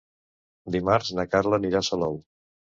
[0.77, 2.21] Dimarts na Carla anirà a Salou.